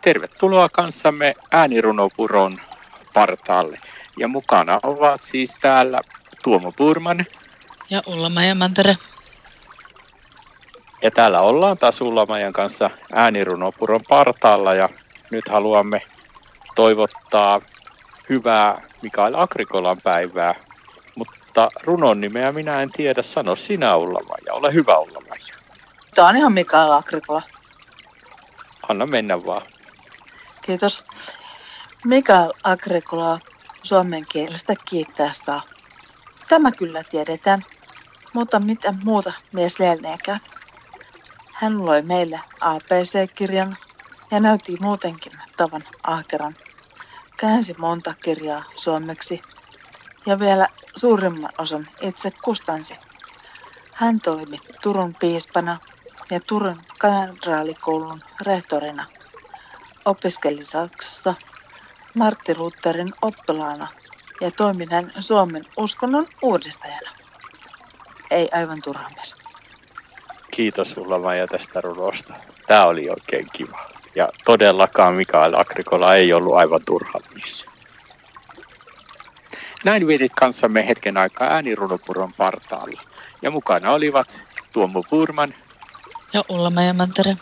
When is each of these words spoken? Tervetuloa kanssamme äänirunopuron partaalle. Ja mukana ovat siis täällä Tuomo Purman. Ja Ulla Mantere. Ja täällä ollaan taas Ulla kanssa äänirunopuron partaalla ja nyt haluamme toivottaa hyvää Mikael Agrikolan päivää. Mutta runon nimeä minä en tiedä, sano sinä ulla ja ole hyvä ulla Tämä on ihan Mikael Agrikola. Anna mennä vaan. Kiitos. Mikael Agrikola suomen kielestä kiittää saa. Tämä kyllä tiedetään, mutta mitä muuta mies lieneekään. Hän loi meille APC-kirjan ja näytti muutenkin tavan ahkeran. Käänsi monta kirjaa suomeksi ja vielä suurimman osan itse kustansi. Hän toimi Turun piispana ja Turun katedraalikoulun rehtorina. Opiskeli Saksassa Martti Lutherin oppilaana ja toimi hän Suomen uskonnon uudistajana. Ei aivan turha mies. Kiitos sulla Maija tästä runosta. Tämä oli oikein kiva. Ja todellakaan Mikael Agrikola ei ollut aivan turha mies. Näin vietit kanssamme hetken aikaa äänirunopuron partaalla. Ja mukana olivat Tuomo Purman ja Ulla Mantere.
Tervetuloa 0.00 0.68
kanssamme 0.68 1.34
äänirunopuron 1.52 2.58
partaalle. 3.14 3.78
Ja 4.18 4.28
mukana 4.28 4.80
ovat 4.82 5.22
siis 5.22 5.54
täällä 5.60 6.00
Tuomo 6.44 6.72
Purman. 6.72 7.26
Ja 7.90 8.02
Ulla 8.06 8.30
Mantere. 8.58 8.96
Ja 11.02 11.10
täällä 11.10 11.40
ollaan 11.40 11.78
taas 11.78 12.00
Ulla 12.00 12.26
kanssa 12.52 12.90
äänirunopuron 13.12 14.00
partaalla 14.08 14.74
ja 14.74 14.88
nyt 15.30 15.48
haluamme 15.48 16.02
toivottaa 16.74 17.60
hyvää 18.28 18.82
Mikael 19.02 19.34
Agrikolan 19.34 19.98
päivää. 20.04 20.54
Mutta 21.14 21.68
runon 21.84 22.20
nimeä 22.20 22.52
minä 22.52 22.82
en 22.82 22.90
tiedä, 22.92 23.22
sano 23.22 23.56
sinä 23.56 23.96
ulla 23.96 24.36
ja 24.46 24.54
ole 24.54 24.72
hyvä 24.72 24.98
ulla 24.98 25.36
Tämä 26.14 26.28
on 26.28 26.36
ihan 26.36 26.52
Mikael 26.52 26.92
Agrikola. 26.92 27.42
Anna 28.88 29.06
mennä 29.06 29.44
vaan. 29.46 29.62
Kiitos. 30.66 31.04
Mikael 32.04 32.52
Agrikola 32.64 33.38
suomen 33.82 34.26
kielestä 34.28 34.74
kiittää 34.84 35.32
saa. 35.32 35.62
Tämä 36.48 36.72
kyllä 36.72 37.02
tiedetään, 37.04 37.64
mutta 38.32 38.58
mitä 38.58 38.94
muuta 39.04 39.32
mies 39.52 39.78
lieneekään. 39.78 40.40
Hän 41.54 41.86
loi 41.86 42.02
meille 42.02 42.40
APC-kirjan 42.60 43.76
ja 44.30 44.40
näytti 44.40 44.76
muutenkin 44.80 45.32
tavan 45.56 45.82
ahkeran. 46.02 46.54
Käänsi 47.36 47.74
monta 47.78 48.14
kirjaa 48.22 48.62
suomeksi 48.76 49.42
ja 50.26 50.38
vielä 50.38 50.68
suurimman 50.96 51.50
osan 51.58 51.88
itse 52.00 52.30
kustansi. 52.44 52.94
Hän 53.92 54.20
toimi 54.20 54.60
Turun 54.82 55.14
piispana 55.14 55.78
ja 56.30 56.40
Turun 56.40 56.82
katedraalikoulun 56.98 58.20
rehtorina. 58.40 59.06
Opiskeli 60.04 60.64
Saksassa 60.64 61.34
Martti 62.14 62.58
Lutherin 62.58 63.12
oppilaana 63.22 63.88
ja 64.40 64.50
toimi 64.50 64.86
hän 64.90 65.12
Suomen 65.18 65.64
uskonnon 65.76 66.26
uudistajana. 66.42 67.10
Ei 68.30 68.48
aivan 68.52 68.82
turha 68.82 69.08
mies. 69.14 69.34
Kiitos 70.50 70.90
sulla 70.90 71.18
Maija 71.18 71.46
tästä 71.46 71.80
runosta. 71.80 72.34
Tämä 72.66 72.84
oli 72.84 73.10
oikein 73.10 73.46
kiva. 73.52 73.86
Ja 74.14 74.28
todellakaan 74.44 75.14
Mikael 75.14 75.54
Agrikola 75.54 76.14
ei 76.14 76.32
ollut 76.32 76.54
aivan 76.54 76.80
turha 76.86 77.20
mies. 77.34 77.66
Näin 79.84 80.06
vietit 80.06 80.32
kanssamme 80.34 80.86
hetken 80.86 81.16
aikaa 81.16 81.48
äänirunopuron 81.48 82.32
partaalla. 82.32 83.02
Ja 83.42 83.50
mukana 83.50 83.92
olivat 83.92 84.40
Tuomo 84.72 85.02
Purman 85.10 85.54
ja 86.32 86.44
Ulla 86.48 86.72
Mantere. 86.94 87.36